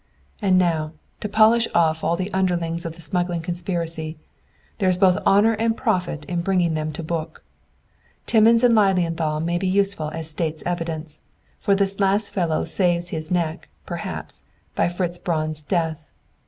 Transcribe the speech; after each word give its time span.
"And 0.41 0.57
now, 0.57 0.93
to 1.19 1.29
polish 1.29 1.67
off 1.75 2.03
all 2.03 2.15
the 2.15 2.33
underlings 2.33 2.87
of 2.87 2.95
the 2.95 3.01
smuggling 3.03 3.41
conspiracy. 3.41 4.17
There 4.79 4.89
is 4.89 4.97
both 4.97 5.21
honor 5.27 5.53
and 5.53 5.77
profit 5.77 6.25
in 6.25 6.41
bringing 6.41 6.73
them 6.73 6.91
to 6.93 7.03
book. 7.03 7.43
"Timmins 8.25 8.63
and 8.63 8.73
Lilienthal 8.73 9.41
may 9.41 9.59
be 9.59 9.67
useful 9.67 10.09
as 10.09 10.27
State's 10.27 10.63
evidence, 10.65 11.21
for 11.59 11.75
this 11.75 11.99
last 11.99 12.31
fellow 12.31 12.63
saves 12.65 13.09
his 13.09 13.29
neck, 13.29 13.69
perhaps, 13.85 14.43
by 14.73 14.89
Fritz 14.89 15.19
Braun's 15.19 15.61
death. 15.61 16.09